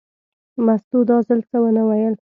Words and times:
مستو 0.65 0.99
دا 1.09 1.17
ځل 1.27 1.39
څه 1.49 1.57
ونه 1.61 1.83
ویل. 1.89 2.13